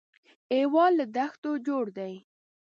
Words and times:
هېواد 0.55 0.91
له 0.99 1.05
دښتو 1.15 1.51
جوړ 1.67 1.85
دی 1.97 2.13